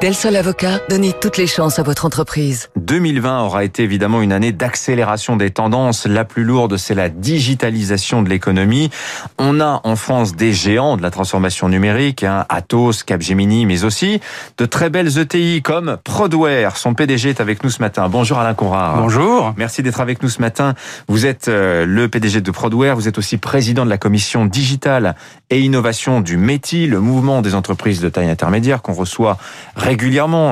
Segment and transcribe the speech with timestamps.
[0.00, 2.70] Del Sol Avocat, donnez toutes les chances à votre entreprise.
[2.76, 6.06] 2020 aura été évidemment une année d'accélération des tendances.
[6.06, 8.88] La plus lourde, c'est la digitalisation de l'économie.
[9.36, 14.22] On a en France des géants de la transformation numérique, hein, Atos, Capgemini, mais aussi
[14.56, 16.78] de très belles ETI comme Prodware.
[16.78, 18.08] Son PDG est avec nous ce matin.
[18.08, 19.02] Bonjour Alain Conrard.
[19.02, 19.52] Bonjour.
[19.58, 20.76] Merci d'être avec nous ce matin.
[21.08, 25.14] Vous êtes euh, le PDG de Prodware, vous êtes aussi président de la commission digitale
[25.50, 29.36] et innovation du METI, le mouvement des entreprises de taille intermédiaire qu'on reçoit
[29.76, 29.89] régulièrement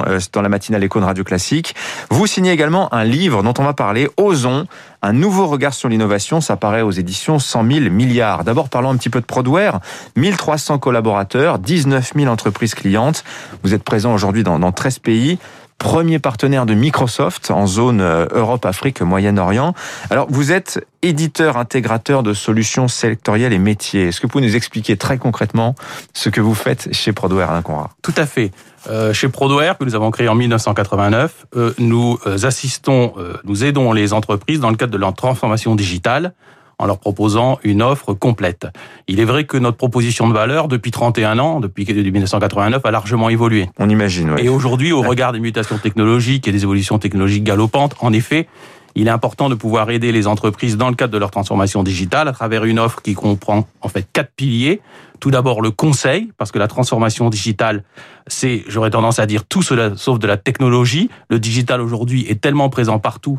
[0.06, 1.74] euh, dans la matinale éco de Radio Classique.
[2.10, 4.66] Vous signez également un livre dont on va parler, Osons,
[5.02, 6.40] un nouveau regard sur l'innovation.
[6.40, 8.44] Ça paraît aux éditions 100 000 milliards.
[8.44, 9.80] D'abord, parlons un petit peu de Prodware.
[10.16, 13.24] 1300 collaborateurs, 19 000 entreprises clientes.
[13.62, 15.38] Vous êtes présent aujourd'hui dans, dans 13 pays
[15.78, 19.74] premier partenaire de Microsoft en zone euh, Europe, Afrique, Moyen-Orient.
[20.10, 24.08] Alors, vous êtes éditeur intégrateur de solutions sectorielles et métiers.
[24.08, 25.74] Est-ce que vous pouvez nous expliquer très concrètement
[26.12, 27.88] ce que vous faites chez Prodware, Alain Conrad?
[28.02, 28.50] Tout à fait.
[28.88, 33.64] Euh, chez Prodware, que nous avons créé en 1989, euh, nous euh, assistons, euh, nous
[33.64, 36.32] aidons les entreprises dans le cadre de leur transformation digitale
[36.78, 38.66] en leur proposant une offre complète.
[39.08, 43.28] Il est vrai que notre proposition de valeur, depuis 31 ans, depuis 1989, a largement
[43.28, 43.68] évolué.
[43.78, 44.42] On imagine, oui.
[44.44, 48.46] Et aujourd'hui, au regard des mutations technologiques et des évolutions technologiques galopantes, en effet,
[48.94, 52.26] il est important de pouvoir aider les entreprises dans le cadre de leur transformation digitale
[52.28, 54.80] à travers une offre qui comprend en fait quatre piliers.
[55.20, 57.84] Tout d'abord le conseil, parce que la transformation digitale,
[58.28, 61.10] c'est, j'aurais tendance à dire, tout cela sauf de la technologie.
[61.28, 63.38] Le digital aujourd'hui est tellement présent partout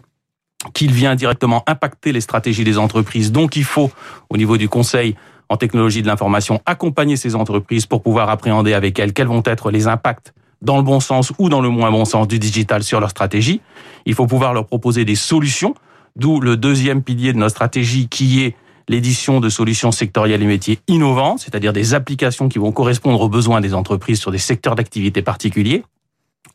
[0.74, 3.32] qu'il vient directement impacter les stratégies des entreprises.
[3.32, 3.92] Donc il faut,
[4.30, 5.16] au niveau du conseil
[5.48, 9.72] en technologie de l'information, accompagner ces entreprises pour pouvoir appréhender avec elles quels vont être
[9.72, 13.00] les impacts dans le bon sens ou dans le moins bon sens du digital sur
[13.00, 13.62] leur stratégie.
[14.06, 15.74] Il faut pouvoir leur proposer des solutions,
[16.16, 18.56] d'où le deuxième pilier de notre stratégie qui est
[18.90, 23.62] l'édition de solutions sectorielles et métiers innovants, c'est-à-dire des applications qui vont correspondre aux besoins
[23.62, 25.84] des entreprises sur des secteurs d'activité particuliers.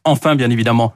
[0.04, 0.94] Enfin, bien évidemment,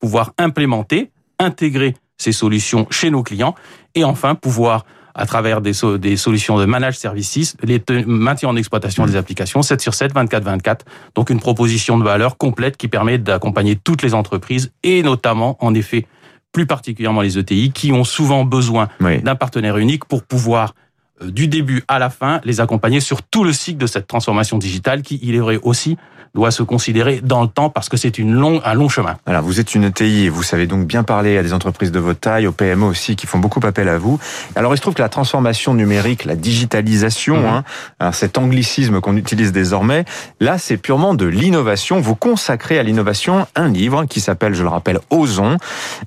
[0.00, 3.54] pouvoir implémenter, intégrer ces solutions chez nos clients
[3.94, 4.84] et enfin pouvoir
[5.14, 9.62] à travers des, so des solutions de managed services, les maintien en exploitation des applications
[9.62, 10.86] 7 sur 7, 24 24.
[11.14, 15.74] Donc une proposition de valeur complète qui permet d'accompagner toutes les entreprises et notamment en
[15.74, 16.06] effet
[16.52, 19.22] plus particulièrement les ETI qui ont souvent besoin oui.
[19.22, 20.74] d'un partenaire unique pour pouvoir
[21.22, 24.58] euh, du début à la fin les accompagner sur tout le cycle de cette transformation
[24.58, 25.96] digitale qui il est vrai aussi
[26.34, 29.16] doit se considérer dans le temps parce que c'est une long, un long chemin.
[29.26, 31.98] Alors, vous êtes une ETI et vous savez donc bien parler à des entreprises de
[31.98, 34.18] votre taille, aux PME aussi, qui font beaucoup appel à vous.
[34.56, 37.46] Alors, il se trouve que la transformation numérique, la digitalisation, mmh.
[37.46, 37.64] hein,
[38.00, 40.04] alors cet anglicisme qu'on utilise désormais,
[40.40, 42.00] là, c'est purement de l'innovation.
[42.00, 45.58] Vous consacrez à l'innovation un livre qui s'appelle, je le rappelle, Osons.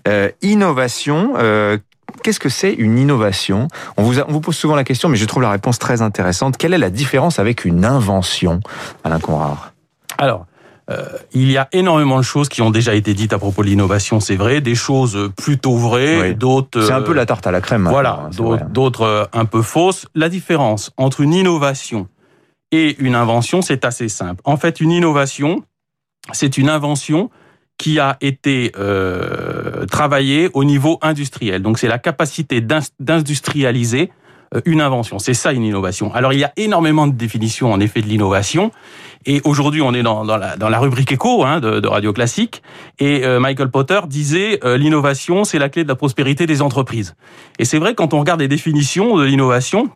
[0.08, 1.78] Euh, innovation, euh,
[2.24, 3.68] Qu'est-ce que c'est une innovation?
[3.98, 6.02] On vous, a, on vous pose souvent la question, mais je trouve la réponse très
[6.02, 6.58] intéressante.
[6.58, 8.62] Quelle est la différence avec une invention,
[9.04, 9.75] Alain Conrard?
[10.18, 10.46] Alors,
[10.92, 11.04] euh,
[11.34, 14.20] il y a énormément de choses qui ont déjà été dites à propos de l'innovation,
[14.20, 16.36] c'est vrai, des choses plutôt vraies, oui.
[16.36, 16.82] d'autres...
[16.84, 17.88] C'est un peu la tarte à la crème.
[17.90, 18.30] Voilà,
[18.70, 20.06] d'autres euh, un peu fausses.
[20.14, 22.08] La différence entre une innovation
[22.72, 24.42] et une invention, c'est assez simple.
[24.44, 25.64] En fait, une innovation,
[26.34, 27.32] c'est une invention
[27.78, 31.62] qui a été euh, travaillée au niveau industriel.
[31.62, 34.12] Donc, c'est la capacité d'industrialiser
[34.66, 35.20] une invention.
[35.20, 36.14] C'est ça une innovation.
[36.14, 38.72] Alors il y a énormément de définitions en effet de l'innovation.
[39.26, 42.62] Et aujourd'hui on est dans, la, rubrique éco hein, de, de, Radio Classique.
[43.00, 47.16] Et euh, Michael Potter disait euh, l'innovation c'est la clé de la prospérité des entreprises.
[47.60, 49.90] Et c'est vrai quand on regarde les définitions de l'innovation,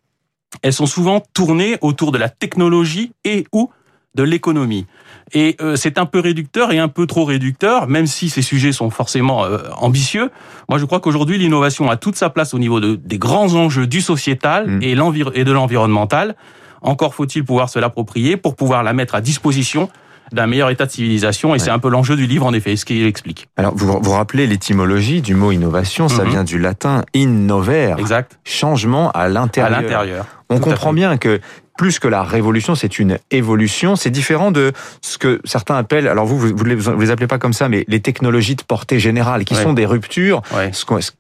[0.61, 3.69] elles sont souvent tournées autour de la technologie et ou
[4.15, 4.85] de l'économie.
[5.33, 8.71] Et euh, c'est un peu réducteur et un peu trop réducteur, même si ces sujets
[8.71, 10.31] sont forcément euh, ambitieux.
[10.67, 13.85] Moi, je crois qu'aujourd'hui, l'innovation a toute sa place au niveau de, des grands enjeux
[13.85, 14.83] du sociétal mmh.
[14.83, 14.91] et,
[15.35, 16.35] et de l'environnemental.
[16.81, 19.89] Encore faut-il pouvoir se l'approprier pour pouvoir la mettre à disposition
[20.31, 21.59] d'un meilleur état de civilisation et ouais.
[21.59, 23.47] c'est un peu l'enjeu du livre en effet, ce qu'il explique.
[23.57, 26.29] Alors vous vous rappelez l'étymologie du mot innovation, ça mm -hmm.
[26.29, 28.39] vient du latin innover, exact.
[28.43, 29.79] changement à l'intérieur.
[29.79, 30.25] À l'intérieur.
[30.49, 31.39] On Tout comprend bien que
[31.79, 33.95] plus que la révolution, c'est une évolution.
[33.95, 37.37] C'est différent de ce que certains appellent, alors vous, vous les, vous les appelez pas
[37.37, 39.63] comme ça, mais les technologies de portée générale, qui ouais.
[39.63, 40.41] sont des ruptures.
[40.53, 40.71] Ouais.
[40.73, 41.11] Ce qu'a ce,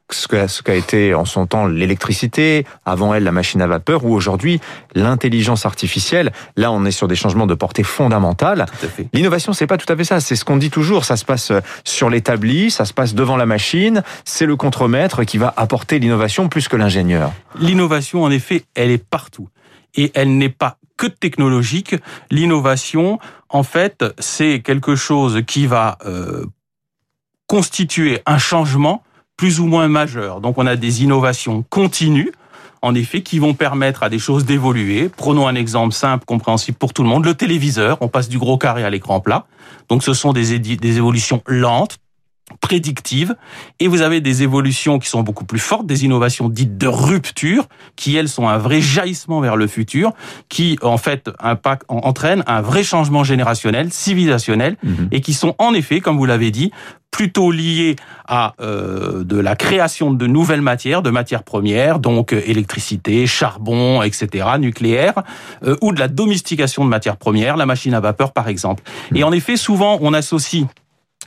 [0.47, 4.59] ce qu été en son temps l'électricité, avant elle la machine à vapeur, ou aujourd'hui
[4.95, 6.33] l'intelligence artificielle.
[6.57, 8.65] Là, on est sur des changements de portée fondamentale.
[9.13, 10.19] L'innovation, c'est pas tout à fait ça.
[10.19, 11.05] C'est ce qu'on dit toujours.
[11.05, 11.53] Ça se passe
[11.85, 14.03] sur l'établi, ça se passe devant la machine.
[14.25, 17.31] C'est le contremaître qui va apporter l'innovation plus que l'ingénieur.
[17.59, 19.01] L'innovation, en effet, elle est
[19.95, 21.95] et elle n'est pas que technologique.
[22.29, 23.19] L'innovation,
[23.49, 26.45] en fait, c'est quelque chose qui va euh,
[27.47, 29.03] constituer un changement
[29.37, 30.41] plus ou moins majeur.
[30.41, 32.31] Donc on a des innovations continues
[32.81, 35.09] en effet, qui vont permettre à des choses d'évoluer.
[35.09, 37.25] Prenons un exemple simple, compréhensible pour tout le monde.
[37.25, 39.45] Le téléviseur, on passe du gros carré à l'écran plat.
[39.89, 40.53] Donc ce sont des
[40.97, 41.97] évolutions lentes,
[42.61, 43.35] prédictives
[43.79, 47.67] et vous avez des évolutions qui sont beaucoup plus fortes, des innovations dites de rupture
[47.95, 50.13] qui elles sont un vrai jaillissement vers le futur
[50.49, 55.09] qui en fait impact, entraînent un vrai changement générationnel, civilisationnel mhm.
[55.11, 56.71] et qui sont en effet comme vous l'avez dit
[57.11, 57.95] plutôt liés
[58.27, 64.01] à euh, de la création de nouvelles matières, de matières premières, donc euh, électricité, charbon,
[64.03, 65.23] etc., nucléaire,
[65.63, 68.83] euh, ou de la domestication de matières premières, la machine à vapeur par exemple.
[69.15, 70.65] Et en effet, souvent on associe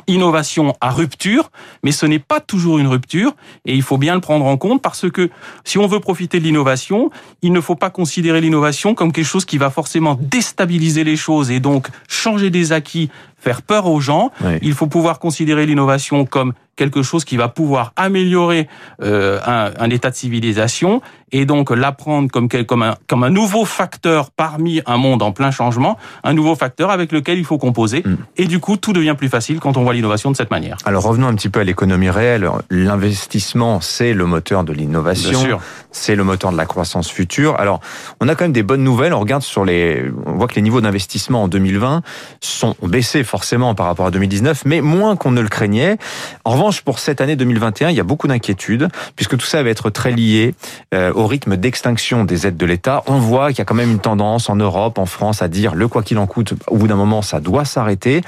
[0.07, 1.51] innovation à rupture,
[1.83, 3.35] mais ce n'est pas toujours une rupture
[3.67, 5.31] et il faut bien le prendre en compte parce que
[5.65, 7.11] si on veut profiter de l'innovation,
[7.43, 11.51] il ne faut pas considérer l'innovation comme quelque chose qui va forcément déstabiliser les choses
[11.51, 13.11] et donc changer des acquis
[13.43, 14.31] faire peur aux gens.
[14.63, 18.69] Il faut pouvoir considérer l'innovation comme quelque chose qui va pouvoir améliorer
[19.03, 21.03] euh, un, un, état de civilisation
[21.33, 25.51] et donc l'apprendre comme, comme, un, comme un nouveau facteur parmi un monde en plein
[25.51, 28.03] changement, un nouveau facteur avec lequel il faut composer.
[28.05, 28.17] Mm.
[28.37, 30.77] Et du coup, tout devient plus facile quand on voit l'innovation de cette manière.
[30.85, 32.49] Alors revenons un petit peu à l'économie réelle.
[32.71, 35.59] L'investissement, c'est le moteur de l'innovation,
[35.91, 37.59] c'est le moteur de la croissance future.
[37.59, 37.81] Alors,
[38.21, 39.15] on a quand même des bonnes nouvelles.
[39.15, 42.03] On regarde sur les, on voit que les niveaux d'investissement en 2020
[42.41, 45.97] sont baissés forcément par rapport à 2019, mais moins qu'on ne le craignait.
[46.45, 49.71] En revanche, pour cette année 2021, il y a beaucoup d'inquiétudes, puisque tout ça va
[49.71, 50.55] être très lié
[50.93, 53.03] euh, au rythme d'extinction des aides de l'État.
[53.07, 55.75] On voit qu'il y a quand même une tendance en Europe, en France, à dire
[55.75, 58.21] le quoi qu'il en coûte, au bout d'un moment, ça doit s'arrêter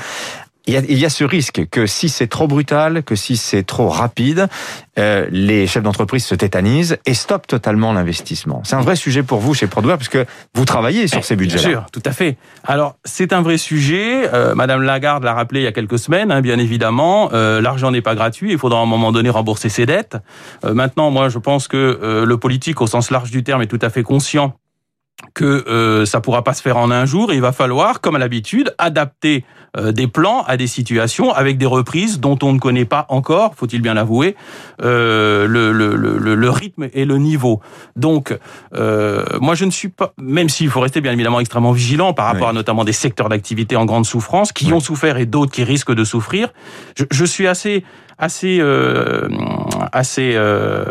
[0.66, 4.48] il y, a, ce risque que si c'est trop brutal, que si c'est trop rapide,
[4.98, 8.62] euh, les chefs d'entreprise se tétanisent et stoppent totalement l'investissement.
[8.64, 10.18] C'est un vrai sujet pour vous chez Prodware puisque
[10.54, 11.58] vous travaillez sur ces budgets.
[11.58, 12.38] Bien sûr, tout à fait.
[12.64, 14.28] Alors c'est un vrai sujet.
[14.32, 17.30] Euh, Madame Lagarde l'a rappelé il y a quelques semaines, hein, bien évidemment.
[17.32, 18.52] Euh, L'argent n'est pas gratuit.
[18.52, 20.16] Il faudra à un moment donné rembourser ses dettes.
[20.64, 23.66] Euh, maintenant, moi, je pense que euh, le politique, au sens large du terme, est
[23.66, 24.54] tout à fait conscient
[25.34, 27.32] que euh, ça pourra pas se faire en un jour.
[27.32, 29.44] Et il va falloir, comme à l'habitude, adapter
[29.76, 33.54] euh, des plans à des situations avec des reprises dont on ne connaît pas encore,
[33.56, 34.36] faut-il bien l'avouer,
[34.82, 37.60] euh, le, le, le, le, rythme et le niveau.
[37.96, 38.36] Donc,
[38.74, 42.26] euh, moi, je ne suis pas, même s'il faut rester bien évidemment extrêmement vigilant par
[42.26, 45.64] rapport à notamment des secteurs d'activité en grande souffrance, qui ont souffert et d'autres qui
[45.64, 46.50] risquent de souffrir,
[46.96, 47.84] je, je suis assez
[48.18, 49.28] assez euh,
[49.92, 50.84] assez euh,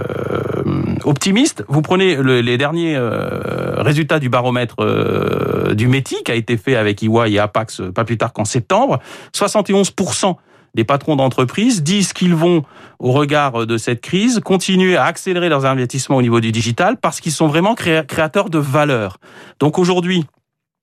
[1.03, 1.63] optimiste.
[1.67, 6.75] Vous prenez les derniers euh, résultats du baromètre euh, du METI qui a été fait
[6.75, 8.99] avec EY et Apax pas plus tard qu'en septembre.
[9.35, 10.35] 71%
[10.75, 12.63] des patrons d'entreprise disent qu'ils vont,
[12.99, 17.19] au regard de cette crise, continuer à accélérer leurs investissements au niveau du digital parce
[17.19, 19.17] qu'ils sont vraiment créateurs de valeur.
[19.59, 20.25] Donc aujourd'hui,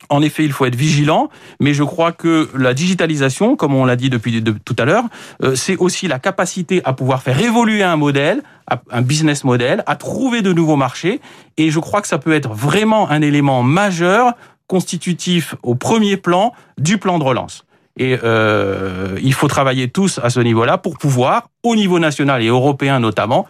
[0.08, 1.28] en effet, il faut être vigilant,
[1.60, 5.04] mais je crois que la digitalisation, comme on l'a dit depuis tout à l'heure,
[5.42, 8.42] euh, c'est aussi la capacité à pouvoir faire évoluer un modèle,
[8.90, 11.20] un business model, à trouver de nouveaux marchés.
[11.56, 14.34] Et je crois que ça peut être vraiment un élément majeur,
[14.66, 17.64] constitutif au premier plan du plan de relance.
[17.96, 22.46] Et euh, il faut travailler tous à ce niveau-là pour pouvoir, au niveau national et
[22.46, 23.46] européen notamment,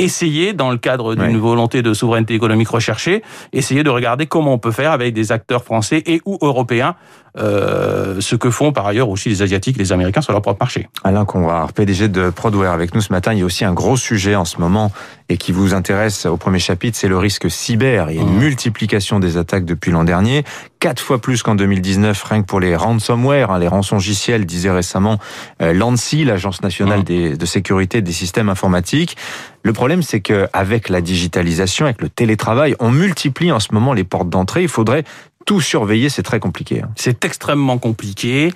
[0.00, 4.58] essayer, dans le cadre d'une volonté de souveraineté économique recherchée, essayer de regarder comment on
[4.58, 6.96] peut faire avec des acteurs français et ou européens
[7.38, 10.58] euh, ce que font par ailleurs aussi les Asiatiques et les Américains sur leur propre
[10.60, 10.88] marché.
[11.04, 13.32] Alain Conrard, PDG de Prodware avec nous ce matin.
[13.32, 14.92] Il y a aussi un gros sujet en ce moment
[15.28, 18.10] et qui vous intéresse au premier chapitre, c'est le risque cyber.
[18.10, 18.40] Il y a une mmh.
[18.40, 20.44] multiplication des attaques depuis l'an dernier,
[20.80, 25.18] quatre fois plus qu'en 2019, rien que pour les ransomware, hein, les rançongiciels, disait récemment
[25.62, 27.36] euh, l'ANSI, l'Agence nationale mmh.
[27.36, 29.16] de sécurité des systèmes informatiques.
[29.62, 33.92] Le problème, c'est que avec la digitalisation, avec le télétravail, on multiplie en ce moment
[33.92, 34.62] les portes d'entrée.
[34.62, 35.04] Il faudrait
[35.46, 36.82] tout surveiller, c'est très compliqué.
[36.82, 36.90] Hein.
[36.96, 38.52] C'est extrêmement compliqué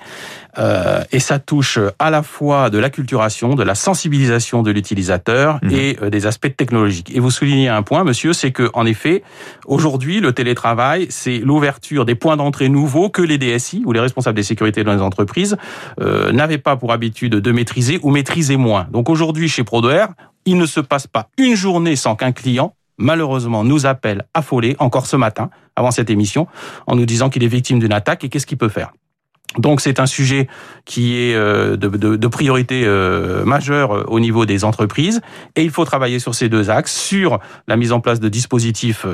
[0.57, 5.71] euh, et ça touche à la fois de l'acculturation, de la sensibilisation de l'utilisateur mhm.
[5.71, 7.11] et euh, des aspects technologiques.
[7.13, 9.23] Et vous soulignez un point, monsieur, c'est que en effet,
[9.65, 14.35] aujourd'hui, le télétravail, c'est l'ouverture des points d'entrée nouveaux que les DSI ou les responsables
[14.35, 15.57] des sécurités dans les entreprises
[15.99, 18.87] euh, n'avaient pas pour habitude de maîtriser ou maîtriser moins.
[18.91, 20.09] Donc aujourd'hui, chez Prodware,
[20.45, 25.07] il ne se passe pas une journée sans qu'un client malheureusement, nous appelle affolé, encore
[25.07, 26.47] ce matin, avant cette émission,
[26.87, 28.91] en nous disant qu'il est victime d'une attaque et qu'est-ce qu'il peut faire.
[29.57, 30.47] Donc c'est un sujet
[30.85, 35.21] qui est euh, de, de, de priorité euh, majeure euh, au niveau des entreprises
[35.55, 39.05] et il faut travailler sur ces deux axes, sur la mise en place de dispositifs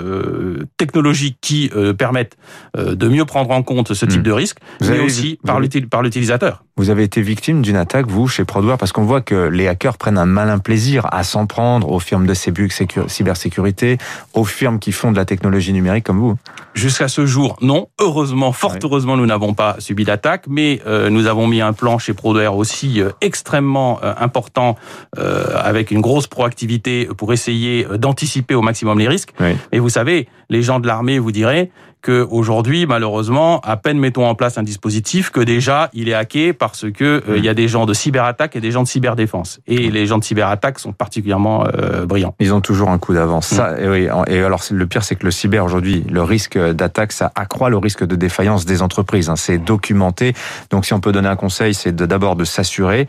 [0.77, 2.37] technologiques qui permettent
[2.77, 4.23] de mieux prendre en compte ce type hmm.
[4.23, 6.63] de risque, mais aussi par l'utilisateur.
[6.81, 9.99] Vous avez été victime d'une attaque, vous, chez Prodware, parce qu'on voit que les hackers
[9.99, 13.99] prennent un malin plaisir à s'en prendre aux firmes de cybersécurité,
[14.33, 16.37] aux firmes qui font de la technologie numérique comme vous.
[16.73, 17.89] Jusqu'à ce jour, non.
[17.99, 21.99] Heureusement, fort heureusement, nous n'avons pas subi d'attaque, mais euh, nous avons mis un plan
[21.99, 24.75] chez Prodware aussi euh, extrêmement euh, important,
[25.17, 29.33] avec une grosse proactivité pour essayer d'anticiper au maximum les risques.
[29.39, 29.55] Oui.
[29.71, 34.25] Et vous savez, les gens de l'armée vous diraient, que aujourd'hui, malheureusement, à peine mettons
[34.25, 37.53] en place un dispositif que déjà il est hacké parce que euh, il y a
[37.53, 39.59] des gens de cyberattaque et des gens de cyberdéfense.
[39.67, 42.33] Et les gens de cyberattaque sont particulièrement euh, brillants.
[42.39, 43.47] Ils ont toujours un coup d'avance.
[43.47, 47.11] Ça, et, oui, et alors le pire, c'est que le cyber aujourd'hui, le risque d'attaque,
[47.11, 49.29] ça accroît le risque de défaillance des entreprises.
[49.29, 49.35] Hein.
[49.35, 50.33] C'est documenté.
[50.71, 53.07] Donc, si on peut donner un conseil, c'est d'abord de s'assurer.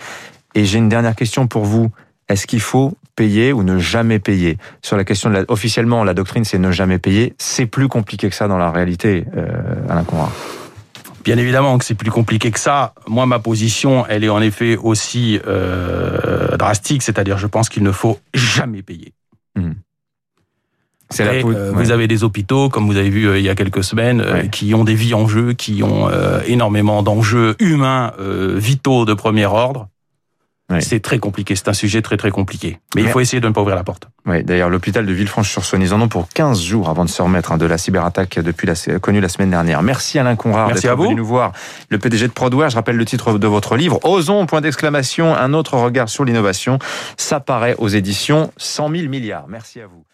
[0.55, 1.91] Et j'ai une dernière question pour vous.
[2.33, 4.57] Est-ce qu'il faut payer ou ne jamais payer?
[4.81, 7.35] Sur la question de la, officiellement, la doctrine, c'est ne jamais payer.
[7.39, 10.31] C'est plus compliqué que ça dans la réalité, euh, Alain Conrad.
[11.25, 12.95] Bien évidemment que c'est plus compliqué que ça.
[13.07, 17.93] Moi, ma position, elle est en effet aussi euh, drastique, c'est-à-dire je pense qu'il ne
[17.93, 19.13] faut jamais payer.
[19.55, 19.73] Mmh.
[21.21, 23.85] la euh, Vous avez des hôpitaux, comme vous avez vu euh, il y a quelques
[23.85, 26.09] semaines, qui ont des vies en jeu, qui ont
[26.47, 28.13] énormément d'enjeux humains
[28.57, 29.89] vitaux de premier ordre.
[30.81, 32.79] C'est très compliqué, c'est un sujet très très compliqué.
[32.95, 34.09] Mais il faut essayer de ne pas ouvrir la porte.
[34.27, 37.53] Oui, d'ailleurs, l'hôpital de Villefranche-sur-Saône, ils en ont pour 15 jours avant de se remettre
[37.53, 39.83] hein, de la cyberattaque depuis la, connue la semaine dernière.
[39.83, 41.53] Merci Alain Conrad d'être venu nous voir.
[41.91, 45.53] Le PDG de Prodware, je rappelle le titre de votre livre, Osons, point d'exclamation, un
[45.53, 46.79] autre regard sur l'innovation.
[47.17, 49.47] Ça paraît aux éditions 100 000 milliards.
[49.49, 50.05] Merci à vous.